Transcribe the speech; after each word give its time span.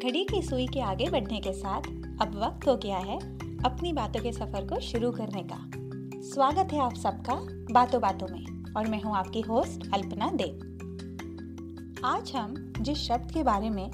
घड़ी 0.00 0.22
की 0.24 0.40
सुई 0.42 0.66
के 0.66 0.80
आगे 0.80 1.08
बढ़ने 1.10 1.38
के 1.40 1.52
साथ 1.52 1.86
अब 2.22 2.34
वक्त 2.34 2.66
हो 2.68 2.76
गया 2.76 2.98
है 2.98 3.16
अपनी 3.64 3.92
बातों 3.92 4.20
के 4.22 4.32
सफ़र 4.32 4.64
को 4.66 4.78
शुरू 4.80 5.10
करने 5.12 5.42
का। 5.42 5.58
स्वागत 6.28 6.72
है 6.72 6.78
आप 6.80 6.94
सबका 6.94 7.34
बातों 7.72 8.00
बातों 8.00 8.28
में 8.28 8.72
और 8.76 8.86
मैं 8.86 9.02
हूँ 9.02 9.14
आपकी 9.16 9.40
होस्ट 9.40 9.86
अल्पना 9.94 10.30
देव 10.34 12.00
आज 12.04 12.32
हम 12.36 12.54
जिस 12.80 12.98
शब्द 12.98 13.30
के 13.32 13.42
बारे 13.42 13.70
में 13.70 13.84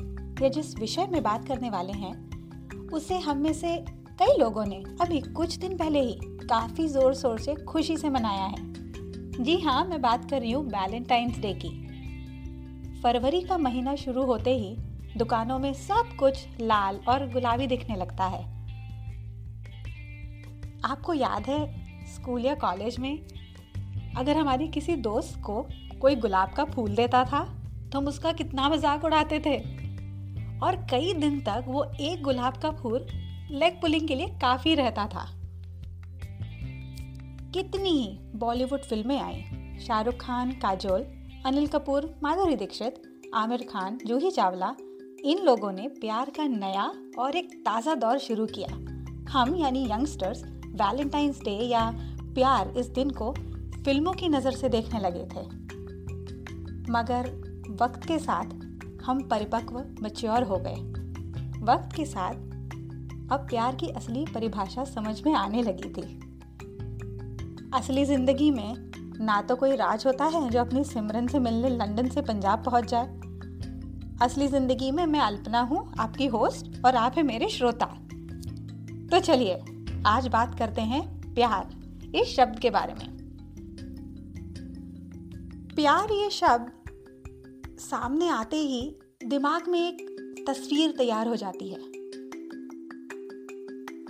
या 0.42 0.48
जिस 0.48 0.74
विषय 0.78 1.08
में 1.12 1.22
बात 1.22 1.48
करने 1.48 1.70
वाले 1.70 1.92
हैं, 1.92 2.14
उसे 2.88 3.18
हम 3.18 3.38
में 3.38 3.52
से 3.52 3.76
कई 4.20 4.38
लोगों 4.38 4.66
ने 4.66 4.82
अभी 5.00 5.20
कुछ 5.20 5.58
दिन 5.58 5.76
पहले 5.76 6.00
ही 6.00 6.18
काफ़ी 6.22 6.88
ज़ोर 6.88 7.14
शोर 7.14 7.38
से 7.38 7.54
खुशी 7.64 7.96
से 7.96 8.10
मनाया 8.10 8.44
है। 8.44 9.42
जी 9.44 9.60
हाँ 9.60 9.84
मैं 9.84 10.02
बात 10.02 10.30
कर 10.30 10.40
रही 10.40 10.52
हूँ 10.52 10.66
वैलेंटाइंस 10.68 11.38
डे 11.38 11.54
की। 11.54 11.78
फरवरी 13.02 13.40
का 13.40 13.58
महीना 13.58 13.94
शुरू 13.96 14.24
होते 14.24 14.58
ही 14.58 14.76
दुकानों 15.16 15.58
में 15.58 15.72
सब 15.74 16.16
कुछ 16.18 16.46
लाल 16.60 17.00
और 17.08 17.26
गुलाबी 17.32 17.66
दिखने 17.66 17.96
लगता 17.96 18.24
है। 18.24 18.44
आपको 20.84 21.14
याद 21.14 21.46
है, 21.46 21.60
स्कूल 22.06 22.44
या 22.44 22.54
कॉलेज 22.54 22.98
में 22.98 23.18
अगर 24.16 24.36
हमारी 24.36 24.68
किसी 24.68 24.96
दोस्त 24.96 25.40
को 25.40 25.66
कोई 26.00 26.16
गुलाब 26.16 26.52
का 26.52 26.64
फूल 26.64 26.94
देता 26.94 27.24
था 27.24 27.44
तो 27.92 27.98
हम 27.98 28.08
उसका 28.08 28.32
कितना 28.32 28.68
मज़ाक 28.68 29.04
उड़ाते 29.04 29.40
थे। 29.40 29.56
और 30.58 30.76
कई 30.90 31.12
दिन 31.14 31.40
तक 31.40 31.64
वो 31.66 31.84
एक 32.00 32.22
गुलाब 32.22 32.56
का 32.56 32.70
फूल 32.72 33.06
लेग 33.52 33.80
पुलिंग 33.80 34.08
के 34.08 34.14
लिए 34.14 34.28
काफ़ी 34.42 34.74
रहता 34.74 35.06
था। 35.06 35.26
कितनी 37.54 37.90
ही 37.90 38.08
बॉलीवुड 38.38 38.80
फ़िल्में 38.80 39.18
आई। 39.20 39.44
शाहरुख 39.78 40.14
खान, 40.16 40.50
काजोल, 40.52 41.06
अनिल 41.46 41.66
कपूर, 41.66 42.14
माधुरी 42.22 42.56
दीक्षित, 42.56 43.02
आमिर 43.34 43.66
खान, 43.70 43.98
जूही 44.06 44.30
चावला 44.30 44.74
इन 45.26 45.38
लोगों 45.38 45.72
ने 45.72 45.88
प्यार 45.88 46.30
का 46.30 46.44
नया 46.44 46.82
और 47.18 47.36
एक 47.36 47.54
ताज़ा 47.54 47.94
दौर 47.94 48.18
शुरू 48.18 48.46
किया। 48.46 48.68
हम, 49.32 49.54
यानी 49.56 49.82
यंगस्टर्स 49.84 50.42
वैलेंटाइंस 50.74 51.40
डे 51.40 51.50
या 51.50 51.90
प्यार 52.34 52.68
इस 52.78 52.86
दिन 52.86 53.10
को 53.10 53.32
फ़िल्मों 53.84 54.12
की 54.12 54.28
नज़र 54.28 54.50
से 54.50 54.68
देखने 54.68 55.00
लगे 55.00 55.24
थे। 55.24 55.42
मगर 56.92 57.30
वक्त 57.80 58.06
के 58.08 58.18
साथ 58.18 58.44
हम 59.04 59.22
परिपक्व 59.22 59.84
मच्योर 60.02 60.42
हो 60.42 60.56
गए। 60.56 60.76
वक्त 61.64 61.96
के 61.96 62.04
साथ 62.04 62.34
अब 63.32 63.46
प्यार 63.50 63.74
की 63.74 63.88
असली 63.88 64.24
परिभाषा 64.34 64.84
समझ 64.84 65.22
में 65.26 65.34
आने 65.34 65.62
लगी 65.62 65.88
थी। 65.88 66.08
असली 67.74 68.04
ज़िंदगी 68.04 68.50
में 68.50 68.74
ना 69.20 69.42
तो 69.42 69.56
कोई 69.56 69.76
राज 69.76 70.06
होता 70.06 70.24
है 70.24 70.50
जो 70.50 70.60
अपनी 70.60 70.84
सिमरन 70.84 71.26
से 71.26 71.38
मिलने 71.38 71.68
लंदन 71.68 72.08
से 72.08 72.22
पंजाब 72.22 72.64
पहुँच 72.64 72.84
जाए 72.84 73.20
असली 74.22 74.48
ज़िंदगी 74.48 74.90
में 74.90 75.06
मैं 75.06 75.20
अल्पना 75.20 75.60
हूँ, 75.60 75.92
आपकी 75.98 76.26
होस्ट, 76.26 76.84
और 76.84 76.96
आप 76.96 77.14
है 77.16 77.22
मेरे 77.22 77.48
श्रोता। 77.48 77.86
तो 79.10 79.20
चलिए, 79.20 79.54
आज 80.06 80.28
बात 80.28 80.58
करते 80.58 80.80
हैं 80.80 81.34
प्यार, 81.34 81.68
इस 82.14 82.36
शब्द 82.36 82.58
के 82.58 82.70
बारे 82.70 82.94
में। 82.94 83.16
प्यार 85.74 86.12
ये 86.12 86.30
शब्द 86.30 86.72
सामने 87.78 88.28
आते 88.28 88.56
ही 88.56 88.96
दिमाग 89.26 89.68
में 89.68 89.80
एक 89.88 90.44
तस्वीर 90.48 90.90
तैयार 90.90 91.28
हो 91.28 91.36
जाती 91.36 91.68
है। 91.68 91.80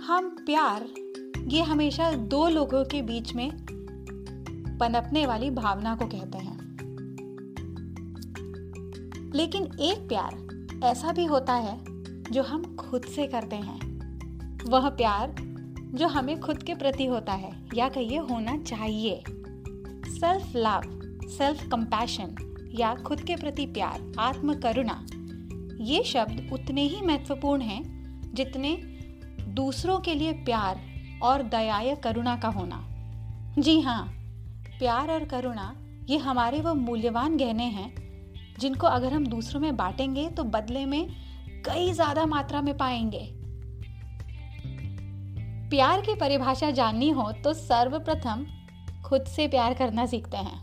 हम 0.05 0.29
प्यार, 0.45 0.87
ये 1.47 1.61
हमेशा 1.61 2.11
दो 2.11 2.47
लोगों 2.49 2.83
के 2.85 3.01
बीच 3.01 3.35
में 3.35 3.51
पनपने 4.79 5.25
वाली 5.25 5.49
भावना 5.49 5.95
को 5.95 6.05
कहते 6.05 6.37
हैं। 6.37 6.56
लेकिन 9.37 9.63
एक 9.79 10.07
प्यार 10.07 10.81
ऐसा 10.83 11.11
भी 11.11 11.25
होता 11.25 11.53
है 11.53 11.77
जो 12.31 12.43
हम 12.43 12.75
खुद 12.75 13.03
से 13.05 13.27
करते 13.27 13.55
हैं। 13.55 13.79
वह 14.69 14.89
प्यार 14.89 15.35
जो 15.93 16.07
हमें 16.07 16.39
खुद 16.39 16.63
के 16.63 16.75
प्रति 16.75 17.05
होता 17.05 17.33
है, 17.33 17.51
या 17.75 17.89
कहिए 17.89 18.17
होना 18.19 18.57
चाहिए। 18.57 19.23
सेल्फ 20.09 20.55
लव 20.55 20.81
सेल्फ 21.29 21.63
कंपैशन 21.63 22.35
या 22.75 22.95
खुद 22.95 23.21
के 23.21 23.35
प्रति 23.35 23.65
प्यार, 23.65 24.11
आत्म 24.19 24.53
करुणा, 24.53 25.05
ये 25.83 26.03
शब्द 26.03 26.49
उतने 26.53 26.81
ही 26.81 27.01
महत्वपूर्ण 27.01 27.61
हैं 27.61 28.33
जितने 28.33 28.75
दूसरों 29.53 29.99
के 29.99 30.15
लिए 30.15 30.31
प्यार 30.33 30.81
और 31.23 31.43
दया 31.43 31.79
या 31.79 31.95
करुणा 31.95 32.35
का 32.35 32.47
होना। 32.47 32.83
जी 33.59 33.79
हाँ 33.81 34.03
प्यार 34.79 35.11
और 35.11 35.25
करुणा, 35.25 35.73
ये 36.09 36.17
हमारे 36.17 36.61
वो 36.61 36.73
मूल्यवान 36.73 37.37
गहने 37.37 37.63
हैं 37.63 38.06
जिनको 38.59 38.87
अगर 38.87 39.13
हम 39.13 39.25
दूसरों 39.27 39.61
में 39.61 39.75
बांटेंगे 39.77 40.27
तो 40.29 40.43
बदले 40.43 40.85
में 40.85 41.07
कई 41.65 41.91
ज़्यादा 41.93 42.25
मात्रा 42.25 42.61
में 42.61 42.77
पाएँगे। 42.77 43.27
प्यार 45.69 46.01
की 46.01 46.15
परिभाषा 46.15 46.71
जाननी 46.71 47.09
हो 47.09 47.31
तो 47.43 47.53
सर्वप्रथम 47.53 48.45
खुद 49.05 49.25
से 49.25 49.47
प्यार 49.47 49.73
करना 49.73 50.05
सीखते 50.05 50.37
हैं। 50.37 50.61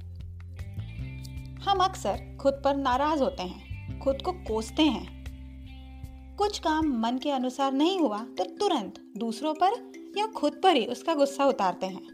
हम 1.60 1.78
अक्सर 1.78 2.37
खुद 2.41 2.60
पर 2.65 2.77
नाराज़ 2.77 3.22
होते 3.22 3.43
हैं, 3.43 4.00
खुद 4.00 4.22
को 4.22 4.33
कोसते 4.33 4.83
हैं। 4.83 6.37
कुछ 6.38 6.59
काम 6.59 6.87
मन 7.00 7.19
के 7.19 7.31
अनुसार 7.31 7.72
नहीं 7.72 7.99
हुआ 7.99 8.19
तो 8.38 8.44
तुरंत 8.59 9.00
दूसरों 9.16 9.54
पर 9.54 9.72
या 10.19 10.27
खुद 10.27 10.60
पर 10.62 10.77
ही 10.77 10.84
उसका 10.87 11.15
गुस्सा 11.15 11.44
उतारते 11.44 11.87
हैं। 11.87 12.12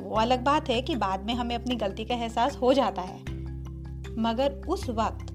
वो 0.00 0.16
अलग 0.16 0.44
बात 0.44 0.68
है 0.68 0.80
कि 0.82 0.96
बाद 0.96 1.24
में 1.26 1.34
हमें 1.34 1.54
अपनी 1.56 1.76
गलती 1.76 2.04
का 2.04 2.14
एहसास 2.14 2.56
हो 2.56 2.72
जाता 2.72 3.02
है। 3.02 3.33
मगर 4.18 4.62
उस 4.68 4.90
वक्त 4.90 5.26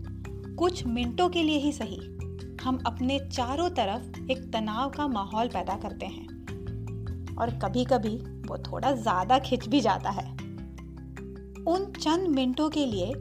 कुछ 0.59 0.85
मिनटों 0.85 1.29
के 1.29 1.43
लिए 1.43 1.57
ही 1.57 1.71
सही। 1.71 1.99
हम 2.63 2.83
अपने 2.85 3.19
चारों 3.19 3.69
तरफ़ 3.69 4.31
एक 4.31 4.53
तनाव 4.53 4.89
का 4.89 5.07
माहौल 5.07 5.47
पैदा 5.47 5.75
करते 5.75 6.05
हैं। 6.05 6.27
और 7.35 7.49
कभी 7.49 7.85
कभी 7.85 8.15
वो 8.17 8.57
थोड़ा 8.57 8.91
ज़्यादा 8.91 9.39
खिंच 9.39 9.67
भी 9.67 9.81
जाता 9.81 10.09
है। 10.09 10.31
उन 11.67 11.93
चंद 11.99 12.27
मिनटों 12.27 12.69
के 12.69 12.85
लिए 12.85 13.11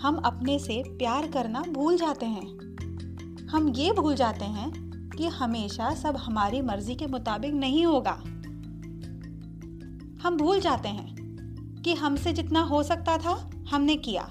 हम 0.00 0.16
अपने 0.16 0.58
से 0.58 0.82
प्यार 0.88 1.26
करना 1.28 1.62
भूल 1.62 1.96
जाते 1.96 2.26
हैं। 2.26 2.56
हम 3.46 3.68
ये 3.68 3.92
भूल 3.92 4.14
जाते 4.14 4.44
हैं 4.44 4.86
कि 5.18 5.26
हमेशा 5.26 5.94
सब 5.94 6.16
हमारी 6.16 6.62
मर्ज़ी 6.62 6.94
के 6.94 7.06
मुताबिक 7.06 7.54
नहीं 7.54 7.86
होगा। 7.86 8.22
हम 10.22 10.36
भूल 10.36 10.60
जाते 10.60 10.88
हैं 10.88 11.16
कि 11.84 11.94
हमसे 11.94 12.32
जितना 12.32 12.60
हो 12.60 12.82
सकता 12.82 13.18
था, 13.18 13.50
हमने 13.70 13.96
किया। 13.96 14.30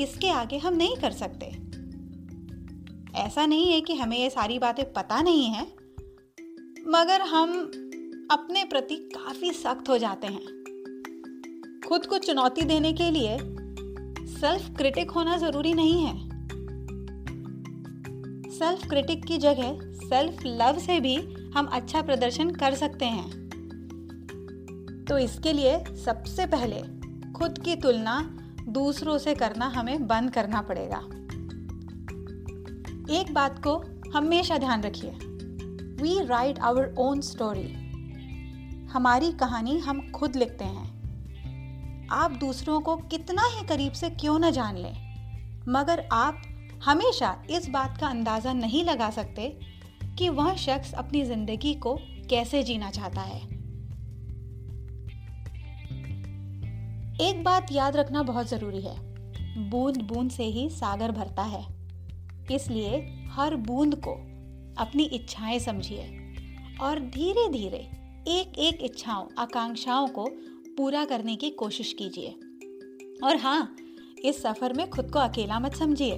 इसके 0.00 0.28
आगे 0.28 0.58
हम 0.58 0.74
नहीं 0.74 0.96
कर 0.96 1.10
सकते। 1.10 1.46
ऐसा 3.14 3.46
नहीं 3.46 3.72
है 3.72 3.80
कि 3.80 3.94
हमें 3.94 4.18
ये 4.18 4.30
सारी 4.30 4.58
बातें 4.58 4.92
पता 4.92 5.20
नहीं 5.22 5.46
है, 5.46 5.62
मगर 6.88 7.20
हम 7.20 7.52
अपने 8.30 8.64
प्रति 8.64 8.96
काफ़ी 8.96 9.50
सख्त 9.52 9.88
हो 9.88 9.98
जाते 9.98 10.26
हैं। 10.26 10.62
खुद 11.88 12.06
को 12.06 12.18
चुनौती 12.18 12.62
देने 12.62 12.92
के 12.92 13.10
लिए 13.10 13.38
सेल्फ 14.34 14.76
क्रिटिक 14.76 15.10
होना 15.10 15.36
ज़रूरी 15.36 15.74
नहीं 15.74 16.02
है। 16.02 16.14
सेल्फ 18.50 18.88
क्रिटिक 18.88 19.24
की 19.24 19.38
जगह 19.38 19.78
सेल्फ 20.04 20.42
लव 20.46 20.78
से 20.78 21.00
भी 21.00 21.16
हम 21.54 21.66
अच्छा 21.66 22.02
प्रदर्शन 22.02 22.50
कर 22.50 22.74
सकते 22.74 23.04
हैं। 23.04 23.28
तो 25.08 25.18
इसके 25.18 25.52
लिए 25.52 25.78
सबसे 26.04 26.46
पहले 26.46 26.80
खुद 27.32 27.58
की 27.58 27.76
तुलना 27.76 28.16
दूसरों 28.68 29.18
से 29.18 29.34
करना 29.34 29.66
हमें 29.66 30.06
बंद 30.06 30.30
करना 30.30 30.60
पड़ेगा। 30.62 30.98
एक 33.14 33.32
बात 33.34 33.58
को 33.58 33.76
हमेशा 34.14 34.58
ध्यान 34.58 34.82
रखिए। 34.82 35.10
We 36.02 36.18
write 36.26 36.58
our 36.58 36.94
own 36.98 37.20
story 37.20 37.72
हमारी 38.92 39.32
कहानी 39.32 39.78
हम 39.78 40.00
खुद 40.10 40.36
लिखते 40.36 40.64
हैं। 40.64 42.08
आप 42.12 42.30
दूसरों 42.30 42.80
को 42.80 42.96
कितना 42.96 43.46
ही 43.46 43.66
करीब 43.66 43.92
से 43.92 44.10
क्यों 44.10 44.38
न 44.38 44.50
जान 44.50 44.76
लें, 44.76 45.64
मगर 45.68 46.08
आप 46.12 46.42
हमेशा 46.84 47.36
इस 47.50 47.68
बात 47.68 47.98
का 48.00 48.06
अंदाज़ा 48.06 48.52
नहीं 48.52 48.84
लगा 48.84 49.10
सकते 49.10 49.48
कि 50.18 50.28
वह 50.28 50.54
शख्स 50.56 50.92
अपनी 50.92 51.24
ज़िंदगी 51.24 51.74
को 51.74 51.98
कैसे 52.30 52.62
जीना 52.62 52.90
चाहता 52.90 53.20
है। 53.20 53.53
एक 57.20 57.44
बात 57.44 57.66
याद 57.72 57.96
रखना 57.96 58.22
बहुत 58.22 58.48
ज़रूरी 58.48 58.80
है। 58.80 58.96
बूंद 59.70 60.02
बूंद 60.02 60.30
से 60.30 60.44
ही 60.44 60.70
सागर 60.70 61.12
भरता 61.12 61.42
है। 61.42 61.66
इसलिए 62.52 63.24
हर 63.30 63.56
बूंद 63.56 63.94
को 63.94 64.10
अपनी 64.82 65.02
इच्छाएँ 65.02 65.58
समझिए 65.58 66.34
और 66.80 66.98
धीरे 66.98 67.48
धीरे 67.48 67.90
एक 68.28 68.58
एक 68.58 68.78
इच्छाओं, 68.80 69.26
आकांक्षाओं 69.38 70.08
को 70.08 70.26
पूरा 70.76 71.04
करने 71.04 71.36
की 71.36 71.50
कोशिश 71.50 71.92
कीजिए। 71.92 72.28
और 73.24 73.36
हाँ 73.36 73.76
इस 74.24 74.42
सफ़र 74.42 74.72
में 74.72 74.90
खुद 74.90 75.10
को 75.10 75.18
अकेला 75.18 75.60
मत 75.60 75.74
समझिए। 75.74 76.16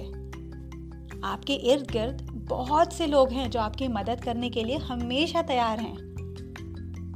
आपके 1.23 1.53
इर्द 1.53 1.91
गिर्द 1.91 2.21
बहुत 2.49 2.93
से 2.93 3.07
लोग 3.07 3.31
हैं 3.31 3.49
जो 3.49 3.59
आपकी 3.59 3.87
मदद 3.87 4.23
करने 4.23 4.49
के 4.49 4.63
लिए 4.63 4.77
हमेशा 4.77 5.41
तैयार 5.41 5.79
हैं। 5.79 5.95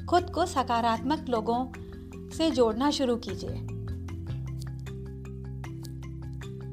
खुद 0.06 0.30
को 0.30 0.46
सकारात्मक 0.46 1.26
लोगों 1.30 1.66
से 2.30 2.52
जोड़ना 2.52 2.92
शुरू 2.92 3.16
कीजिए। 3.16 3.71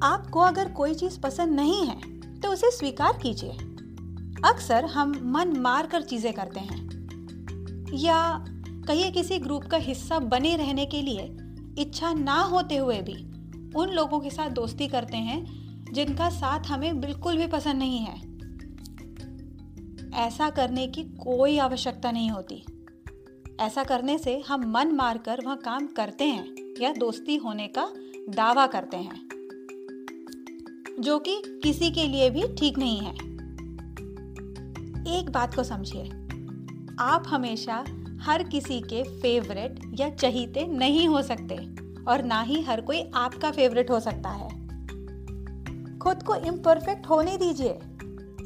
आपको 0.02 0.40
अगर 0.40 0.72
कोई 0.72 0.94
चीज़ 0.94 1.20
पसंद 1.20 1.54
नहीं 1.54 1.86
है 1.86 2.00
तो 2.40 2.48
उसे 2.48 2.70
स्वीकार 2.70 3.18
कीजिए। 3.22 3.50
अक्सर 4.44 4.84
हम 4.84 5.20
मन 5.24 5.60
मार 5.60 5.86
कर 5.86 6.02
चीज़ें 6.02 6.32
करते 6.32 6.60
हैं। 6.60 6.88
या 7.94 8.44
कहीं 8.88 9.12
किसी 9.12 9.38
ग्रुप 9.38 9.64
का 9.64 9.76
हिस्सा 9.76 10.18
बने 10.18 10.56
रहने 10.56 10.86
के 10.86 11.02
लिए 11.02 11.36
इच्छा 11.82 12.12
ना 12.12 12.42
होते 12.42 12.76
हुए 12.76 13.00
भी 13.00 13.24
उन 13.76 13.88
लोगों 13.88 14.20
के 14.20 14.30
साथ 14.30 14.50
दोस्ती 14.50 14.88
करते 14.88 15.16
हैं, 15.16 15.38
जिनका 15.92 16.30
साथ 16.30 16.64
हमें 16.64 17.00
बिल्कुल 17.00 17.36
भी 17.36 17.46
पसंद 17.46 17.78
नहीं 17.78 17.98
है। 17.98 18.16
ऐसा 20.26 20.50
करने 20.50 20.86
की 20.86 21.02
कोई 21.02 21.58
आवश्यकता 21.58 22.10
नहीं 22.10 22.30
होती। 22.30 22.64
ऐसा 23.60 23.84
करने 23.84 24.18
से 24.18 24.42
हम 24.48 24.70
मन 24.70 24.92
मारकर 24.92 25.40
वह 25.44 25.54
काम 25.54 25.86
करते 25.86 26.24
हैं 26.24 26.54
या 26.80 26.92
दोस्ती 26.92 27.36
होने 27.36 27.68
का 27.68 27.92
दावा 28.28 28.66
करते 28.66 28.96
हैं। 28.96 29.37
जो 31.00 31.18
कि 31.18 31.42
किसी 31.62 31.90
के 31.90 32.06
लिए 32.06 32.30
भी 32.30 32.42
ठीक 32.42 32.78
नहीं 32.78 32.98
है। 32.98 33.14
एक 35.18 35.30
बात 35.30 35.54
को 35.54 35.64
समझिए। 35.64 36.02
आप 36.98 37.24
हमेशा 37.26 37.84
हर 38.20 38.42
किसी 38.42 38.80
के 38.80 39.02
फेवरेट 39.02 39.80
या 39.94 40.10
चहीते 40.10 40.66
नहीं 40.66 41.08
हो 41.08 41.22
सकते 41.22 41.56
और 42.10 42.22
ना 42.22 42.40
ही 42.40 42.62
हर 42.62 42.80
कोई 42.80 43.10
आपका 43.14 43.50
फेवरेट 43.50 43.90
हो 43.90 44.00
सकता 44.00 44.28
है। 44.28 44.48
खुद 45.98 46.22
को 46.22 46.34
इम्परफेक्ट 46.34 47.06
होने 47.06 47.36
दीजिए। 47.36 47.78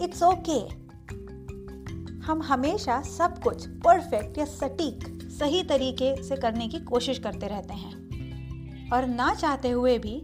It's 0.05 0.23
okay. 0.23 0.83
हम 2.27 2.43
हमेशा 2.43 3.01
सब 3.01 3.43
कुछ 3.43 3.67
परफेक्ट 3.67 4.39
या 4.39 4.45
सटीक, 4.45 5.23
सही 5.23 5.63
तरीके 5.63 6.23
से 6.23 6.37
करने 6.37 6.69
की 6.69 6.81
कोशिश 6.81 7.19
करते 7.19 7.47
रहते 7.47 7.75
हैं। 7.75 7.93
और 8.91 9.07
ना 9.07 9.35
चाहते 9.35 9.71
हुए 9.71 9.99
भी 9.99 10.23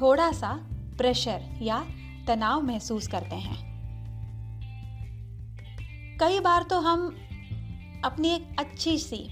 थोड़ा 0.00 0.32
सा 0.32 0.68
प्रेशर 0.98 1.58
या 1.62 1.84
तनाव 2.26 2.62
महसूस 2.62 3.06
करते 3.06 3.36
हैं। 3.36 3.72
कई 6.20 6.40
बार 6.40 6.62
तो 6.62 6.80
हम 6.80 7.16
अपनी 8.04 8.28
एक 8.28 8.56
अच्छी 8.58 8.98
सी 8.98 9.28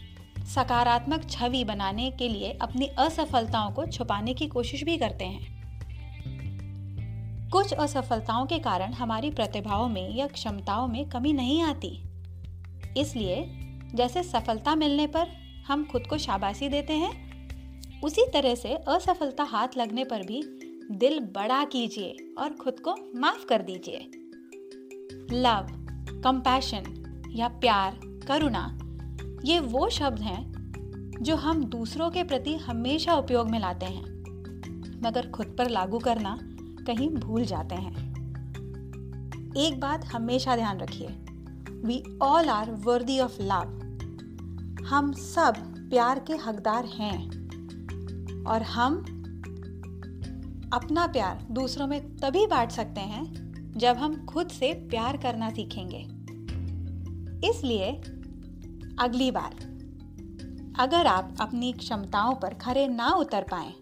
सकारात्मक 0.55 1.31
छवि 1.31 1.65
बनाने 1.65 2.11
के 2.11 2.29
लिए 2.29 2.59
अपनी 2.63 2.87
असफलताओं 2.87 3.71
को 3.71 3.87
छुपाने 3.87 4.35
की 4.35 4.47
कोशिश 4.47 4.83
भी 4.85 4.97
करते 4.97 5.25
हैं। 5.25 5.61
कुछ 7.51 7.73
असफलताओं 7.73 8.47
के 8.47 8.59
कारण 8.59 8.93
हमारी 8.93 9.31
प्रतिभाओं 9.31 9.89
में 9.89 10.17
या 10.17 10.27
क्षमताओं 10.27 10.89
में 10.89 11.09
कमी 11.09 11.33
नहीं 11.33 11.63
आती। 11.63 12.03
इसलिए 12.97 13.45
जैसे 13.95 14.23
सफलता 14.23 14.75
मिलने 14.75 15.07
पर 15.07 15.29
हम 15.67 15.85
खुद 15.85 16.07
को 16.07 16.19
शाबाशी 16.19 16.69
देते 16.69 16.93
हैं, 16.93 17.13
उसी 18.01 18.27
तरह 18.33 18.55
से 18.55 18.75
असफलता 18.75 19.45
हाथ 19.45 19.69
लगने 19.77 20.05
पर 20.05 20.23
भी 20.23 20.43
दिल 20.91 21.21
बड़ा 21.21 21.65
कीजिए 21.65 22.35
और 22.39 22.53
खुद 22.53 22.81
को 22.81 23.21
माफ़ 23.21 23.47
कर 23.47 23.63
दीजिए। 23.63 24.11
लव 25.33 25.67
कंपैशन 26.21 26.83
या 27.31 27.49
प्यार, 27.49 28.01
करुणा, 28.29 28.79
ये 29.45 29.61
वो 29.61 29.89
शब्द 29.91 30.19
हैं 30.19 30.53
जो 31.23 31.37
हम 31.37 31.65
दूसरों 31.65 32.11
के 32.11 32.25
प्रति 32.25 32.55
हमेशा 32.55 33.15
उपयोग 33.15 33.51
में 33.51 33.61
लाते 33.61 33.87
हैं, 33.87 34.03
मगर 35.05 35.31
खुद 35.31 35.55
पर 35.59 35.71
लागू 35.71 35.99
करना 35.99 36.39
कहीं 36.87 37.11
भूल 37.11 37.45
जाते 37.45 37.75
हैं। 37.75 38.11
एक 39.57 39.81
बात 39.81 40.05
हमेशा 40.05 40.57
ध्यान 40.57 40.81
रखिए 40.81 41.09
we 41.71 42.19
all 42.23 42.49
are 42.49 42.71
worthy 42.71 43.21
of 43.21 43.43
love 43.43 43.77
हम 44.87 45.13
सब 45.13 45.55
प्यार 45.91 46.19
के 46.19 46.33
हकदार 46.33 46.85
हैं 46.85 47.31
और 48.45 48.63
हम 48.63 49.17
अपना 50.73 51.07
प्यार 51.07 51.47
दूसरों 51.51 51.87
में 51.87 52.17
तभी 52.17 52.47
बांट 52.47 52.71
सकते 52.71 53.01
हैं 53.01 53.73
जब 53.77 53.97
हम 53.97 54.25
खुद 54.27 54.49
से 54.49 54.73
प्यार 54.91 55.17
करना 55.17 55.51
सीखेंगे। 55.51 55.99
इसलिए 57.49 57.93
अगली 58.99 59.31
बार, 59.31 59.55
अगर 60.81 61.07
आप 61.07 61.35
अपनी 61.41 61.73
क्षमताओं 61.73 62.35
पर 62.35 62.55
खरे 62.55 62.89
ना 62.89 63.09
उतर 63.11 63.43
पाए 63.43 63.73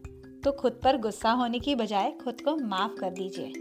तो 0.45 0.53
खुद 0.53 0.81
पर 0.85 0.97
गुस्सा 0.97 1.31
होने 1.31 1.59
की 1.59 1.75
बजाय 1.75 2.11
खुद 2.25 2.41
को 2.41 2.57
माफ़ 2.57 3.01
कर 3.01 3.11
दीजिए। 3.11 3.53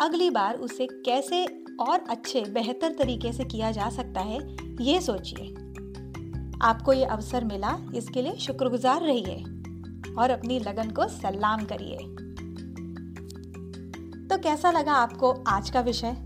अगली 0.00 0.30
बार 0.30 0.54
उसे 0.54 0.86
कैसे 0.86 1.44
और 1.80 2.04
अच्छे, 2.08 2.40
बेहतर 2.40 2.94
तरीके 2.94 3.32
से 3.32 3.44
किया 3.44 3.70
जा 3.70 3.90
सकता 3.90 4.20
है, 4.20 4.38
ये 4.80 5.00
सोचिए। 5.00 5.54
आपको 6.62 6.92
ये 6.92 7.04
अवसर 7.04 7.44
मिला, 7.44 7.76
इसके 7.94 8.22
लिए 8.22 8.34
शुक्रगुजार 8.36 9.02
रहिए। 9.02 9.44
और 10.18 10.30
अपनी 10.30 10.58
लगन 10.58 10.90
को 10.90 11.08
सलाम 11.08 11.64
करिए। 11.64 11.96
तो 14.28 14.38
कैसा 14.38 14.70
लगा 14.70 14.92
आपको 14.92 15.32
आज 15.48 15.70
का 15.70 15.80
विषय? 15.80 16.16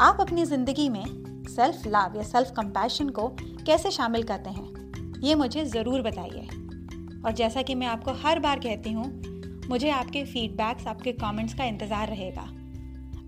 आप 0.00 0.20
अपनी 0.20 0.44
ज़िंदगी 0.44 0.88
में 0.88 1.04
सेल्फ 1.48 1.86
लव 1.86 2.16
या 2.16 2.22
सेल्फ 2.22 2.52
कंपैशन 2.56 3.08
को 3.08 3.28
कैसे 3.66 3.90
शामिल 3.90 4.22
करते 4.22 4.50
हैं, 4.50 5.20
ये 5.22 5.34
मुझे 5.34 5.64
ज़रूर 5.64 6.02
बताइए। 6.02 6.46
और 7.24 7.32
जैसा 7.32 7.62
कि 7.62 7.74
मैं 7.74 7.86
आपको 7.86 8.12
हर 8.22 8.38
बार 8.38 8.58
कहती 8.58 8.92
हूँ, 8.92 9.04
मुझे 9.68 9.90
आपके 9.90 10.24
फीडबैक्स 10.24 10.86
आपके 10.86 11.12
कमेंट्स 11.12 11.54
का 11.54 11.64
इंतज़ार 11.64 12.08
रहेगा। 12.08 12.42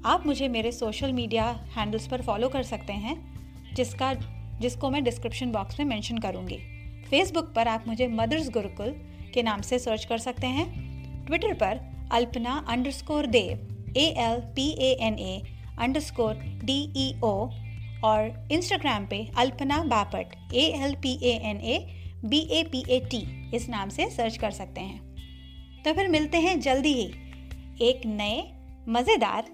आप 0.07 0.27
मुझे 0.27 0.49
मेरे 0.49 0.73
सोशल 0.73 1.13
मीडिया 1.13 1.45
हैंडल्स 1.77 2.07
पर 2.07 2.23
फॉलो 2.23 2.49
कर 2.49 2.63
सकते 2.63 2.93
हैं, 2.93 3.15
जिसका, 3.75 4.13
जिसको 4.61 4.91
मैं 4.91 5.03
डिस्क्रिप्शन 5.05 5.53
बॉक्स 5.53 5.79
में 5.81 5.87
मेंशन 5.87 6.19
करूँगी। 6.19 6.59
फेसबुक 7.11 7.53
पर 7.57 7.69
आप 7.69 7.85
मुझे 7.89 8.09
मदर्स 8.09 8.49
गुरुकुल 8.51 8.95
के 9.35 9.43
नाम 9.43 9.61
से 9.61 9.79
सर्च 9.79 10.05
कर 10.05 10.19
सकते 10.19 10.47
हैं। 10.47 10.67
ट्विटर 11.27 11.55
पर 11.55 11.81
Alpana 12.13 12.65
underscore 12.69 13.27
Dev 13.27 13.95
A 13.97 14.05
L 14.19 14.41
P 14.57 14.69
A 14.81 14.93
N 15.01 15.19
A 15.19 15.41
underscore 15.79 16.35
D 16.65 16.81
E 16.97 17.13
O 17.25 17.33
और 18.05 18.49
इंस्टाग्राम 18.53 19.07
पे 19.07 19.27
Alpana 19.39 19.83
Bapat 19.85 20.35
A 20.55 20.65
L 20.85 20.95
P 20.95 21.19
A 21.23 21.33
N 21.45 21.61
A 21.61 21.79
B 22.25 22.39
A 22.51 22.63
P 22.63 22.85
A 22.89 23.01
T 23.11 23.25
इस 23.57 23.69
नाम 23.69 23.89
से 23.89 24.09
सर्च 24.11 24.37
कर 24.37 24.51
सकते 24.51 24.81
हैं। 24.81 25.01
तो 25.85 25.93
फिर 25.93 26.09
मिलते 26.09 26.39
हैं 26.39 26.59
जल्दी 26.61 26.93
ही 26.93 27.07
एक 27.81 28.07
नए 28.07 28.43
मज़ेदार 28.89 29.51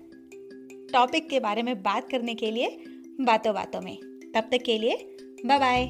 टॉपिक 0.93 1.29
के 1.31 1.41
बारे 1.41 1.63
में 1.63 1.75
बात 1.83 2.11
करने 2.11 2.35
के 2.35 2.51
लिए 2.51 2.69
बातों 3.21 3.55
बातों 3.55 3.81
में। 3.81 3.97
तब 4.35 4.49
तक 4.51 4.63
के 4.67 4.79
लिए 4.79 4.97
बाय 5.47 5.59
बाय 5.59 5.85